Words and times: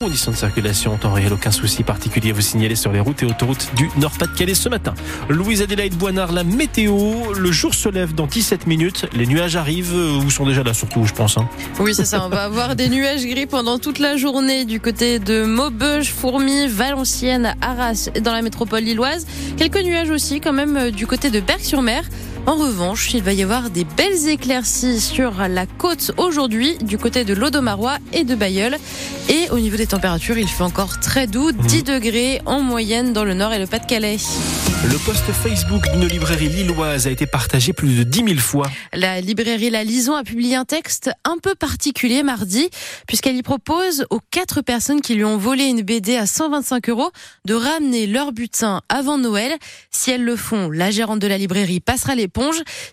Conditions 0.00 0.30
de 0.30 0.36
circulation 0.36 0.92
en 0.92 0.96
temps 0.96 1.12
réel, 1.12 1.32
aucun 1.32 1.50
souci 1.50 1.82
particulier 1.82 2.30
à 2.30 2.32
vous 2.32 2.40
signaler 2.40 2.76
sur 2.76 2.92
les 2.92 3.00
routes 3.00 3.24
et 3.24 3.26
autoroutes 3.26 3.68
du 3.74 3.90
Nord-Pas-de-Calais 3.96 4.54
ce 4.54 4.68
matin. 4.68 4.94
Louise 5.28 5.60
Adélaïde 5.60 5.96
Boinard, 5.96 6.30
la 6.30 6.44
météo. 6.44 7.32
Le 7.36 7.50
jour 7.50 7.74
se 7.74 7.88
lève 7.88 8.14
dans 8.14 8.28
17 8.28 8.68
minutes. 8.68 9.06
Les 9.12 9.26
nuages 9.26 9.56
arrivent 9.56 9.96
euh, 9.96 10.20
ou 10.24 10.30
sont 10.30 10.46
déjà 10.46 10.62
là 10.62 10.72
surtout, 10.72 11.04
je 11.04 11.12
pense. 11.12 11.36
Hein. 11.36 11.48
Oui, 11.80 11.96
c'est 11.96 12.04
ça. 12.04 12.24
On 12.24 12.28
va 12.28 12.44
avoir 12.44 12.76
des 12.76 12.88
nuages 12.88 13.26
gris 13.26 13.46
pendant 13.46 13.80
toute 13.80 13.98
la 13.98 14.16
journée 14.16 14.64
du 14.64 14.78
côté 14.78 15.18
de 15.18 15.44
Maubeuge, 15.44 16.12
Fourmi, 16.12 16.68
Valenciennes, 16.68 17.56
Arras 17.60 18.08
et 18.14 18.20
dans 18.20 18.32
la 18.32 18.42
métropole 18.42 18.84
lilloise. 18.84 19.26
Quelques 19.56 19.82
nuages 19.82 20.10
aussi 20.10 20.40
quand 20.40 20.52
même 20.52 20.76
euh, 20.76 20.90
du 20.92 21.08
côté 21.08 21.28
de 21.30 21.40
Berck-sur-Mer. 21.40 22.04
En 22.48 22.56
revanche, 22.56 23.12
il 23.12 23.22
va 23.22 23.34
y 23.34 23.42
avoir 23.42 23.68
des 23.68 23.84
belles 23.84 24.26
éclaircies 24.26 25.02
sur 25.02 25.32
la 25.50 25.66
côte 25.66 26.12
aujourd'hui 26.16 26.78
du 26.78 26.96
côté 26.96 27.26
de 27.26 27.34
l'Audomarois 27.34 27.98
et 28.14 28.24
de 28.24 28.34
Bayeul. 28.34 28.78
Et 29.28 29.50
au 29.50 29.58
niveau 29.58 29.76
des 29.76 29.86
températures, 29.86 30.38
il 30.38 30.48
fait 30.48 30.62
encore 30.62 30.98
très 30.98 31.26
doux, 31.26 31.52
10 31.52 31.82
degrés 31.82 32.40
en 32.46 32.60
moyenne 32.60 33.12
dans 33.12 33.24
le 33.24 33.34
nord 33.34 33.52
et 33.52 33.58
le 33.58 33.66
Pas-de-Calais. 33.66 34.16
Le 34.84 35.04
post 35.04 35.24
Facebook 35.30 35.82
d'une 35.92 36.06
librairie 36.06 36.48
lilloise 36.48 37.06
a 37.06 37.10
été 37.10 37.26
partagé 37.26 37.74
plus 37.74 37.94
de 37.98 38.04
10 38.04 38.24
000 38.24 38.38
fois. 38.38 38.70
La 38.94 39.20
librairie 39.20 39.68
La 39.68 39.84
Lison 39.84 40.14
a 40.14 40.22
publié 40.22 40.54
un 40.54 40.64
texte 40.64 41.10
un 41.24 41.36
peu 41.42 41.54
particulier 41.54 42.22
mardi, 42.22 42.70
puisqu'elle 43.06 43.36
y 43.36 43.42
propose 43.42 44.06
aux 44.08 44.20
quatre 44.30 44.62
personnes 44.62 45.02
qui 45.02 45.14
lui 45.16 45.24
ont 45.24 45.36
volé 45.36 45.64
une 45.64 45.82
BD 45.82 46.16
à 46.16 46.26
125 46.26 46.88
euros 46.88 47.10
de 47.44 47.52
ramener 47.52 48.06
leur 48.06 48.32
butin 48.32 48.80
avant 48.88 49.18
Noël. 49.18 49.52
Si 49.90 50.10
elles 50.10 50.24
le 50.24 50.36
font, 50.36 50.70
la 50.70 50.90
gérante 50.90 51.18
de 51.18 51.26
la 51.26 51.36
librairie 51.36 51.80
passera 51.80 52.14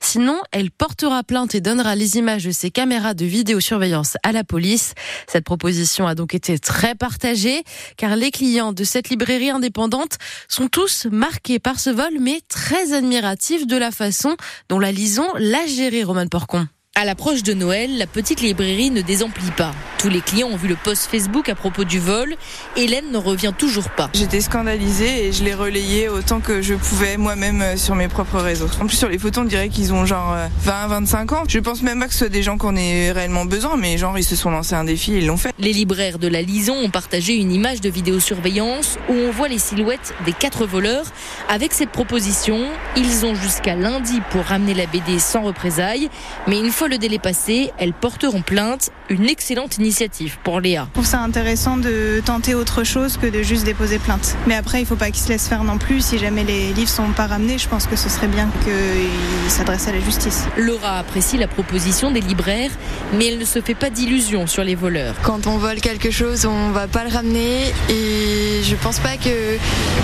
Sinon, 0.02 0.40
elle 0.52 0.72
portera 0.72 1.24
plainte 1.24 1.56
et 1.56 1.62
donnera 1.62 1.96
les 1.96 2.18
images 2.18 2.46
de 2.46 2.52
ses 2.52 2.72
caméras 2.72 3.14
de 3.14 3.26
vidéosurveillance 3.26 4.18
à 4.24 4.32
la 4.32 4.44
police. 4.44 4.94
Cette 5.28 5.46
proposition 5.46 6.08
a 6.08 6.16
donc 6.16 6.34
été 6.34 6.58
très 6.60 6.96
partagée, 6.96 7.64
car 7.98 8.16
les 8.16 8.32
clients 8.32 8.74
de 8.74 8.84
cette 8.84 9.10
librairie 9.10 9.50
indépendante 9.50 10.18
sont 10.48 10.68
tous 10.68 11.08
marqués 11.12 11.60
par 11.60 11.80
ce 11.80 11.90
vol, 11.90 12.18
mais 12.20 12.42
très 12.48 12.94
admiratif 12.94 13.68
de 13.68 13.78
la 13.78 13.92
façon 13.92 14.36
dont 14.70 14.80
la 14.80 14.92
Lison 14.92 15.28
l'a 15.38 15.66
géré, 15.68 16.04
Roman 16.04 16.28
Porcon. 16.28 16.68
À 16.96 17.06
l'approche 17.06 17.44
de 17.44 17.54
Noël, 17.54 17.98
la 17.98 18.08
petite 18.08 18.42
librairie 18.42 18.90
ne 18.90 19.02
désemplit 19.02 19.52
pas. 19.58 19.74
Tous 20.06 20.12
les 20.12 20.22
clients 20.22 20.50
ont 20.50 20.56
vu 20.56 20.68
le 20.68 20.76
post 20.76 21.10
Facebook 21.10 21.50
à 21.50 21.56
propos 21.56 21.84
du 21.84 21.98
vol. 21.98 22.36
Hélène 22.76 23.12
ne 23.12 23.18
revient 23.18 23.54
toujours 23.58 23.90
pas. 23.90 24.08
J'étais 24.14 24.40
scandalisée 24.40 25.26
et 25.26 25.32
je 25.32 25.44
l'ai 25.44 25.56
relayé 25.56 26.10
autant 26.10 26.42
que 26.42 26.62
je 26.62 26.76
pouvais 26.76 27.18
moi-même 27.18 27.64
euh, 27.64 27.76
sur 27.76 27.96
mes 27.96 28.08
propres 28.08 28.38
réseaux. 28.38 28.68
En 28.80 28.86
plus, 28.86 28.98
sur 28.98 29.10
les 29.10 29.18
photos, 29.18 29.46
on 29.46 29.48
dirait 29.48 29.70
qu'ils 29.70 29.94
ont 29.94 30.06
genre 30.06 30.36
20, 30.60 30.72
euh, 30.72 30.88
25 30.90 31.32
ans. 31.32 31.44
Je 31.48 31.58
pense 31.58 31.82
même 31.82 32.00
pas 32.00 32.06
que 32.06 32.14
ce 32.14 32.20
soit 32.20 32.30
des 32.30 32.44
gens 32.44 32.60
qu'on 32.60 32.76
ait 32.76 33.12
réellement 33.14 33.46
besoin, 33.46 33.78
mais 33.78 33.98
genre 33.98 34.16
ils 34.16 34.24
se 34.24 34.36
sont 34.36 34.52
lancés 34.52 34.76
un 34.76 34.84
défi 34.84 35.16
et 35.16 35.18
ils 35.18 35.26
l'ont 35.26 35.38
fait. 35.38 35.50
Les 35.58 35.74
libraires 35.74 36.20
de 36.20 36.28
la 36.28 36.44
Lison 36.44 36.76
ont 36.76 36.92
partagé 36.92 37.34
une 37.38 37.52
image 37.52 37.82
de 37.82 37.90
vidéosurveillance 37.90 39.00
où 39.10 39.14
on 39.14 39.32
voit 39.32 39.48
les 39.48 39.58
silhouettes 39.58 40.14
des 40.24 40.34
quatre 40.34 40.68
voleurs. 40.68 41.06
Avec 41.50 41.74
cette 41.74 41.90
proposition, 41.90 42.60
ils 42.96 43.26
ont 43.26 43.34
jusqu'à 43.34 43.76
lundi 43.76 44.22
pour 44.30 44.44
ramener 44.44 44.76
la 44.76 44.86
BD 44.86 45.18
sans 45.18 45.42
représailles. 45.42 46.12
Mais 46.46 46.60
une 46.60 46.70
fois 46.72 46.90
le 46.90 47.00
délai 47.00 47.18
passé, 47.18 47.72
elles 47.80 47.94
porteront 47.94 48.44
plainte. 48.44 48.92
Une 49.10 49.30
excellente 49.30 49.78
initiative 49.78 49.95
pour 50.44 50.60
Léa. 50.60 50.88
Je 50.90 50.94
trouve 50.94 51.06
ça 51.06 51.22
intéressant 51.22 51.78
de 51.78 52.22
tenter 52.26 52.54
autre 52.54 52.84
chose 52.84 53.18
que 53.18 53.28
de 53.28 53.42
juste 53.42 53.64
déposer 53.64 53.98
plainte. 53.98 54.36
Mais 54.46 54.56
après, 54.56 54.82
il 54.82 54.86
faut 54.86 54.96
pas 54.96 55.10
qu'ils 55.10 55.24
se 55.24 55.30
laissent 55.30 55.48
faire 55.48 55.64
non 55.64 55.78
plus. 55.78 56.02
Si 56.02 56.18
jamais 56.18 56.44
les 56.44 56.74
livres 56.74 56.90
sont 56.90 57.12
pas 57.16 57.28
ramenés, 57.28 57.58
je 57.58 57.70
pense 57.70 57.88
que 57.88 57.96
ce 57.96 58.10
serait 58.10 58.28
bien 58.28 58.50
qu'ils 58.64 59.52
s'adressent 59.52 59.88
à 59.88 59.94
la 59.94 60.02
justice. 60.02 60.44
Laura 60.58 61.00
apprécie 61.00 61.38
la 61.38 61.48
proposition 61.48 62.12
des 62.12 62.20
libraires, 62.20 62.72
mais 63.14 63.28
elle 63.28 63.40
ne 63.40 63.46
se 63.46 63.62
fait 63.62 63.74
pas 63.74 63.90
d'illusions 63.90 64.48
sur 64.48 64.64
les 64.64 64.76
voleurs. 64.76 65.16
Quand 65.24 65.48
on 65.48 65.58
vole 65.58 65.80
quelque 65.80 66.12
chose, 66.12 66.46
on 66.46 66.72
va 66.72 66.88
pas 66.88 67.06
le 67.06 67.14
ramener 67.14 67.74
et 67.90 68.62
je 68.64 68.76
pense 68.76 69.00
pas 69.00 69.18
que 69.18 69.58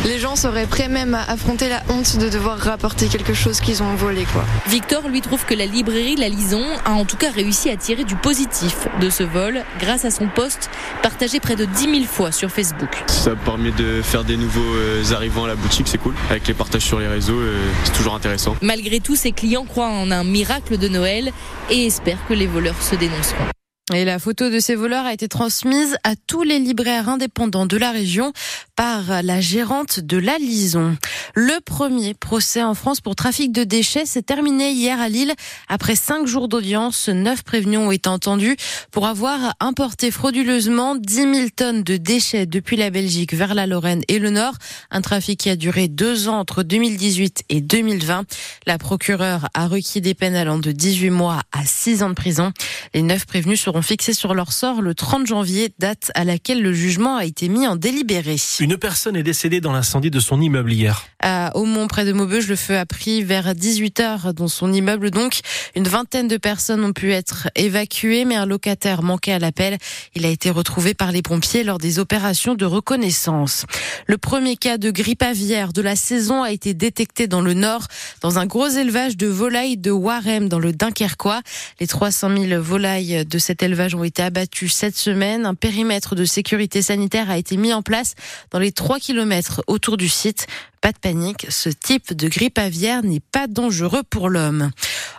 les 0.06 0.19
gens 0.19 0.36
seraient 0.36 0.67
prêts 0.67 0.88
même 0.88 1.16
à 1.16 1.23
affronter 1.30 1.67
la 1.67 1.84
honte 1.89 2.17
de 2.17 2.30
devoir 2.30 2.58
rapporter 2.58 3.08
quelque 3.08 3.34
chose 3.34 3.59
qu'ils 3.59 3.84
ont 3.84 3.95
volé 3.95 4.25
quoi. 4.31 4.45
Victor 4.67 5.07
lui 5.09 5.22
trouve 5.22 5.46
que 5.46 5.53
la 5.53 5.66
librairie 5.66 6.16
La 6.16 6.30
Lison 6.30 6.63
a 6.85 6.94
en 6.94 7.06
tout 7.06 7.18
cas 7.18 7.31
réussi 7.31 7.69
à 7.69 7.75
tirer 7.75 8.03
du 8.03 8.16
positif 8.16 8.88
de 9.00 9.09
ce 9.09 9.24
vol 9.24 9.63
grâce 9.81 10.06
à 10.06 10.12
son 10.12 10.28
poste 10.28 10.69
partagé 11.02 11.40
près 11.40 11.56
de 11.56 11.66
10 11.66 11.81
000 11.81 12.03
fois 12.06 12.31
sur 12.31 12.50
Facebook. 12.50 13.03
Ça 13.08 13.36
permet 13.36 13.72
de 13.72 14.02
faire 14.02 14.24
des 14.24 14.38
nouveaux 14.38 14.62
euh, 14.75 15.03
arrivants 15.14 15.46
à 15.46 15.47
la 15.47 15.56
boutique, 15.56 15.88
c'est 15.88 15.97
cool. 15.97 16.14
Avec 16.30 16.47
les 16.47 16.53
partages 16.53 16.84
sur 16.84 17.00
les 17.00 17.08
réseaux, 17.08 17.40
euh, 17.40 17.58
c'est 17.84 17.94
toujours 17.94 18.16
intéressant. 18.16 18.56
Malgré 18.62 19.00
tout, 19.00 19.16
ses 19.16 19.31
clients 19.31 19.66
croient 19.66 19.90
en 19.90 20.12
un 20.12 20.24
miracle 20.24 20.78
de 20.78 20.88
Noël 20.88 21.31
et 21.69 21.88
espèrent 21.88 22.25
que 22.28 22.34
les 22.34 22.47
voleurs 22.47 22.81
se 22.81 22.96
dénonceront. 22.96 23.60
Et 23.94 24.06
la 24.06 24.19
photo 24.19 24.50
de 24.50 24.59
ces 24.59 24.75
voleurs 24.75 25.06
a 25.06 25.14
été 25.14 25.28
transmise 25.28 25.97
à 26.03 26.16
tous 26.16 26.44
les 26.44 26.59
libraires 26.59 27.09
indépendants 27.09 27.66
de 27.66 27.75
la 27.78 27.92
région 27.92 28.31
par 28.78 29.22
la 29.22 29.42
gérante 29.42 30.00
de 30.00 30.18
la 30.18 30.38
Lison. 30.38 30.96
Le 31.36 31.59
premier 31.62 32.14
procès 32.14 32.64
en 32.64 32.74
France 32.74 33.02
pour 33.02 33.16
trafic 33.16 33.52
de 33.52 33.64
déchets 33.64 34.06
s'est 34.06 34.22
terminé 34.22 34.72
hier 34.72 35.02
à 35.02 35.09
Lille. 35.09 35.34
Après 35.68 35.96
cinq 35.96 36.25
jours 36.25 36.47
d'audience, 36.47 37.09
neuf 37.09 37.44
prévenus 37.44 37.80
ont 37.80 37.92
été 37.92 38.08
entendus 38.08 38.56
pour 38.92 39.08
avoir 39.08 39.56
importé 39.59 40.09
frauduleusement 40.09 40.96
10 40.96 41.13
000 41.13 41.36
tonnes 41.56 41.84
de 41.84 41.98
déchets 41.98 42.46
depuis 42.46 42.78
la 42.78 42.92
Belgique 42.92 43.34
vers 43.34 43.56
la 43.56 43.68
Lorraine 43.68 44.03
et 44.08 44.19
le 44.19 44.30
Nord. 44.30 44.53
Un 44.92 45.02
trafic 45.02 45.40
qui 45.40 45.50
a 45.50 45.56
duré 45.56 45.88
deux 45.88 46.30
ans 46.30 46.40
entre 46.40 46.63
2018 46.63 47.44
et 47.50 47.62
2020. 47.62 48.25
La 48.68 48.78
procureure 48.78 49.50
a 49.53 49.68
requis 49.68 50.02
des 50.02 50.13
peines 50.13 50.36
allant 50.36 50.59
de 50.59 50.72
18 50.72 51.09
mois 51.09 51.42
à 51.52 51.66
6 51.66 52.03
ans 52.03 52.09
de 52.09 52.16
prison. 52.16 52.53
Les 52.94 53.02
neuf 53.02 53.25
prévenus 53.25 53.62
seront 53.62 53.81
fixés 53.81 54.14
sur 54.14 54.34
leur 54.34 54.53
sort 54.53 54.81
le 54.81 54.94
30 54.94 55.28
janvier, 55.28 55.69
date 55.80 56.12
à 56.16 56.24
laquelle 56.24 56.62
le 56.62 56.74
jugement 56.74 57.18
a 57.18 57.25
été 57.25 57.50
mis 57.50 57.68
en 57.68 57.75
délibéré. 57.75 58.36
Une 58.59 58.78
personne 58.78 59.16
est 59.16 59.24
décédée 59.24 59.62
dans 59.62 59.72
l'incendie 59.72 60.12
de 60.12 60.19
son 60.19 60.42
immeuble 60.42 60.74
hier. 60.74 61.06
À 61.19 61.56
Aumont, 61.56 61.88
près 61.88 62.06
de 62.06 62.14
Maubeuge, 62.14 62.47
le 62.47 62.56
feu 62.56 62.78
a 62.78 62.86
pris 62.86 63.24
vers 63.24 63.53
18h 63.53 64.34
dans 64.34 64.47
son 64.47 64.74
immeuble. 64.74 65.12
Donc, 65.12 65.40
une 65.75 65.88
vingtaine 65.88 66.28
de 66.28 66.38
personnes 66.38 66.84
ont 66.84 66.94
pu 66.94 67.12
être 67.14 67.50
évacuées, 67.56 68.25
mais 68.25 68.36
un 68.36 68.46
locataire 68.46 69.03
manquait 69.03 69.34
à 69.34 69.40
l'appel. 69.40 69.78
Il 70.16 70.25
a 70.25 70.30
été 70.30 70.50
retrouvé 70.50 70.94
par 70.94 71.12
les 71.12 71.22
pompiers 71.22 71.63
lors 71.63 71.78
des 71.78 72.00
opérations 72.00 72.56
de 72.56 72.66
reconnaissance. 72.66 73.66
Le 74.08 74.18
premier 74.18 74.58
cas 74.58 74.78
de 74.78 74.92
grippe 74.92 75.24
aviaire 75.24 75.74
de 75.74 75.81
la 75.81 75.96
saison 75.96 76.44
a 76.44 76.52
été 76.52 76.74
détecté 76.74 77.28
dans 77.28 77.42
le 77.42 77.53
Nord, 77.53 77.88
dans 78.22 78.40
un 78.40 78.46
gros 78.46 78.68
élevage 78.68 79.18
de 79.18 79.28
volailles 79.28 79.78
de 79.78 79.92
Warem, 79.92 80.50
dans 80.50 80.59
le 80.59 80.74
Dunkerquois. 80.74 81.42
Les 81.80 81.88
300 81.88 82.38
000 82.38 82.62
volailles 82.62 83.25
de 83.25 83.38
cette 83.38 83.60
élevage 83.63 83.95
ont 83.95 84.03
été 84.03 84.23
abattus 84.23 84.73
cette 84.73 84.95
semaine. 84.95 85.45
Un 85.45 85.55
périmètre 85.55 86.16
de 86.16 86.25
sécurité 86.25 86.81
sanitaire 86.81 87.29
a 87.29 87.38
été 87.38 87.57
mis 87.57 87.73
en 87.73 87.81
place 87.81 88.16
dans 88.51 88.59
les 88.59 88.72
3 88.72 88.99
kilomètres 88.99 89.63
autour 89.67 89.97
du 89.97 90.09
site. 90.09 90.47
Pas 90.81 90.92
de 90.92 90.97
panique, 90.97 91.46
ce 91.50 91.69
type 91.69 92.12
de 92.14 92.28
grippe 92.28 92.58
aviaire 92.58 93.03
n'est 93.03 93.19
pas 93.19 93.46
dangereux 93.46 94.02
pour 94.09 94.30
l'homme. 94.30 94.72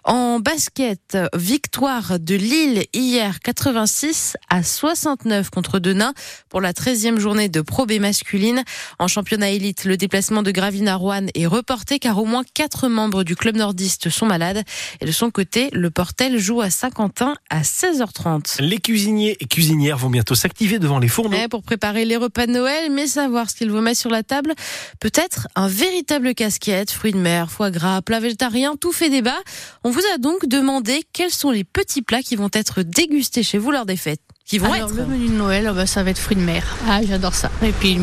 En 0.03 0.41
basket, 0.41 1.17
victoire 1.35 2.19
de 2.19 2.35
Lille 2.35 2.85
hier 2.93 3.39
86 3.39 4.37
à 4.51 4.65
69 4.65 5.51
contre 5.51 5.79
Denain 5.79 6.15
pour 6.49 6.61
la 6.61 6.73
13e 6.73 7.21
journée 7.21 7.49
de 7.49 7.61
Pro 7.61 7.87
B 7.87 8.01
masculine. 8.01 8.65
En 8.99 9.07
championnat 9.07 9.51
élite, 9.51 9.85
le 9.85 9.97
déplacement 9.97 10.43
de 10.43 10.51
Gravina 10.51 10.97
Rouen 10.97 11.27
est 11.37 11.47
reporté 11.47 12.01
car 12.01 12.19
au 12.19 12.25
moins 12.25 12.43
quatre 12.55 12.89
membres 12.89 13.23
du 13.23 13.37
club 13.37 13.57
nordiste 13.57 14.11
sont 14.11 14.27
malades. 14.27 14.65
Et 15.01 15.07
de 15.07 15.13
son 15.13 15.31
côté, 15.31 15.69
le 15.73 15.93
Portel 15.93 16.39
joue 16.39 16.61
à 16.61 16.71
Saint-Quentin 16.71 17.37
à 17.51 17.63
16h30. 17.63 18.61
Les 18.61 18.79
cuisiniers 18.79 19.37
et 19.39 19.47
cuisinières 19.47 19.99
vont 19.99 20.11
bientôt 20.11 20.35
s'activer 20.35 20.81
devant 20.81 20.99
les 20.99 21.07
fourneaux. 21.07 21.39
pour 21.49 21.63
préparer 21.63 22.05
les 22.05 22.17
repas 22.17 22.49
de 22.49 22.53
Noël, 22.53 22.91
mais 22.91 23.07
savoir 23.07 23.49
ce 23.49 23.55
qu'ils 23.55 23.71
vont 23.71 23.83
mettre 23.83 24.01
sur 24.01 24.11
la 24.11 24.25
table, 24.25 24.55
peut-être 24.99 25.47
un 25.55 25.69
véritable 25.69 26.35
casquette, 26.35 26.91
fruits 26.91 27.13
de 27.13 27.19
mer, 27.19 27.51
foie 27.51 27.71
gras, 27.71 28.03
plat 28.03 28.21
végétarien, 28.21 28.75
tout 28.81 28.93
fait 28.93 29.11
débat. 29.11 29.39
On 29.85 29.91
vous 29.91 30.03
a 30.15 30.19
donc 30.19 30.47
demandé 30.47 31.03
quels 31.13 31.31
sont 31.31 31.51
les 31.51 31.65
petits 31.65 32.03
plats 32.03 32.23
qui 32.23 32.37
vont 32.37 32.51
être 32.53 32.83
dégustés 32.83 33.43
chez 33.43 33.59
vous 33.59 33.71
lors 33.71 33.87
des 33.87 33.97
fêtes. 33.97 34.21
Qui 34.45 34.59
vont 34.59 34.73
Alors, 34.73 34.91
être. 34.91 34.97
le 34.97 35.07
menu 35.07 35.29
de 35.29 35.35
Noël, 35.35 35.71
bah, 35.75 35.87
ça 35.87 36.03
va 36.03 36.11
être 36.11 36.19
fruits 36.19 36.37
de 36.37 36.43
mer. 36.43 36.65
Ah, 36.89 37.01
j'adore 37.07 37.35
ça. 37.35 37.51
Et 37.63 37.71
puis 37.71 37.97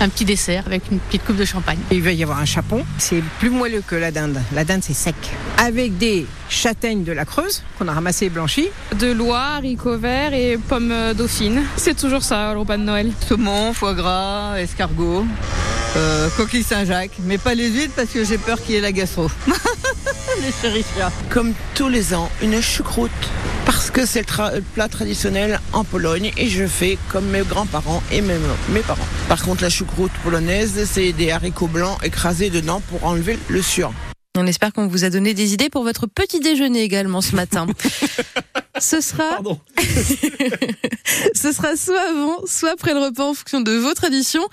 un 0.00 0.08
petit 0.08 0.24
dessert 0.24 0.64
avec 0.66 0.82
une 0.90 0.98
petite 0.98 1.24
coupe 1.24 1.36
de 1.36 1.44
champagne. 1.44 1.78
Il 1.92 2.02
va 2.02 2.12
y 2.12 2.22
avoir 2.22 2.40
un 2.40 2.44
chapon. 2.44 2.84
C'est 2.98 3.22
plus 3.38 3.50
moelleux 3.50 3.82
que 3.86 3.94
la 3.94 4.10
dinde. 4.10 4.40
La 4.52 4.64
dinde, 4.64 4.82
c'est 4.82 4.94
sec. 4.94 5.14
Avec 5.58 5.96
des 5.96 6.26
châtaignes 6.50 7.04
de 7.04 7.12
la 7.12 7.24
Creuse 7.24 7.62
qu'on 7.78 7.86
a 7.88 7.92
ramassées 7.92 8.26
et 8.26 8.30
blanchies. 8.30 8.68
De 8.98 9.12
Loire, 9.12 9.56
haricots 9.58 9.96
verts 9.96 10.34
et 10.34 10.58
pommes 10.58 11.14
dauphines. 11.16 11.62
C'est 11.76 11.96
toujours 11.96 12.22
ça, 12.24 12.52
le 12.52 12.58
repas 12.60 12.76
de 12.78 12.82
Noël. 12.82 13.12
Saumon, 13.26 13.72
foie 13.72 13.94
gras, 13.94 14.56
escargot, 14.58 15.24
euh, 15.96 16.28
coquille 16.36 16.62
Saint-Jacques. 16.62 17.12
Mais 17.24 17.38
pas 17.38 17.54
les 17.54 17.68
huîtres 17.70 17.94
parce 17.96 18.10
que 18.10 18.24
j'ai 18.24 18.38
peur 18.38 18.60
qu'il 18.62 18.74
y 18.74 18.78
ait 18.78 18.80
la 18.80 18.92
gastro. 18.92 19.30
les 20.42 20.52
chérichia. 20.60 21.10
Comme 21.30 21.54
tous 21.74 21.88
les 21.88 22.14
ans, 22.14 22.30
une 22.42 22.60
choucroute. 22.60 23.10
Parce 23.64 23.90
que 23.90 24.06
c'est 24.06 24.20
le, 24.20 24.26
tra- 24.26 24.54
le 24.54 24.60
plat 24.62 24.88
traditionnel 24.88 25.60
en 25.72 25.82
Pologne 25.84 26.30
et 26.36 26.48
je 26.48 26.66
fais 26.66 26.98
comme 27.08 27.26
mes 27.26 27.40
grands-parents 27.42 28.02
et 28.12 28.20
même 28.20 28.42
mes 28.70 28.80
parents. 28.80 29.06
Par 29.28 29.42
contre, 29.42 29.62
la 29.62 29.70
choucroute 29.70 30.12
polonaise, 30.22 30.88
c'est 30.90 31.12
des 31.12 31.30
haricots 31.32 31.66
blancs 31.66 31.98
écrasés 32.04 32.50
dedans 32.50 32.80
pour 32.90 33.04
enlever 33.04 33.38
le 33.48 33.62
suur. 33.62 33.92
On 34.38 34.46
espère 34.46 34.72
qu'on 34.72 34.86
vous 34.86 35.04
a 35.04 35.10
donné 35.10 35.32
des 35.34 35.54
idées 35.54 35.70
pour 35.70 35.82
votre 35.82 36.06
petit 36.06 36.40
déjeuner 36.40 36.82
également 36.82 37.22
ce 37.22 37.34
matin. 37.34 37.66
Ce 38.78 39.00
sera, 39.00 39.38
ce 41.36 41.52
sera 41.52 41.76
soit 41.76 42.00
avant, 42.00 42.40
soit 42.46 42.72
après 42.72 42.94
le 42.94 43.00
repas 43.00 43.24
en 43.24 43.34
fonction 43.34 43.60
de 43.60 43.72
vos 43.72 43.94
traditions. 43.94 44.46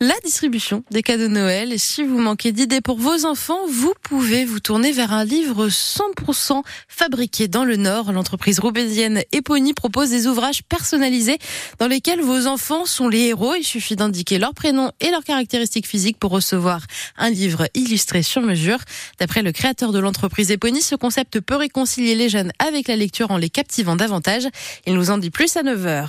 La 0.00 0.14
distribution 0.24 0.82
des 0.90 1.02
cadeaux 1.02 1.28
de 1.28 1.28
Noël. 1.28 1.72
Et 1.72 1.78
si 1.78 2.02
vous 2.02 2.18
manquez 2.18 2.50
d'idées 2.50 2.80
pour 2.80 2.98
vos 2.98 3.24
enfants, 3.24 3.60
vous 3.68 3.92
pouvez 4.02 4.44
vous 4.44 4.58
tourner 4.58 4.90
vers 4.90 5.12
un 5.12 5.24
livre 5.24 5.68
100% 5.68 6.62
fabriqué 6.88 7.46
dans 7.46 7.64
le 7.64 7.76
Nord. 7.76 8.10
L'entreprise 8.10 8.58
roubaisienne 8.58 9.22
Epony 9.30 9.74
propose 9.74 10.10
des 10.10 10.26
ouvrages 10.26 10.62
personnalisés 10.64 11.38
dans 11.78 11.86
lesquels 11.86 12.20
vos 12.20 12.46
enfants 12.46 12.84
sont 12.84 13.08
les 13.08 13.26
héros. 13.26 13.54
Il 13.54 13.64
suffit 13.64 13.94
d'indiquer 13.94 14.38
leur 14.38 14.54
prénom 14.54 14.90
et 15.00 15.10
leurs 15.10 15.24
caractéristiques 15.24 15.86
physiques 15.86 16.18
pour 16.18 16.32
recevoir 16.32 16.80
un 17.16 17.30
livre 17.30 17.68
illustré 17.74 18.22
sur 18.22 18.42
mesure. 18.42 18.78
D'après 19.20 19.42
le 19.42 19.52
créateur 19.52 19.92
de 19.92 19.98
l'entreprise 20.00 20.50
Epony, 20.50 20.82
ce 20.82 20.96
concept 20.96 21.40
peut 21.40 21.56
réconcilier 21.56 22.14
les 22.14 22.28
jeunes 22.28 22.52
avec 22.58 22.88
la 22.88 22.96
lecture 22.96 23.30
en 23.30 23.36
les 23.36 23.50
captivant 23.50 23.96
davantage. 23.96 24.48
Il 24.86 24.94
nous 24.94 25.10
en 25.10 25.18
dit 25.18 25.30
plus 25.30 25.56
à 25.56 25.62
9h. 25.62 26.08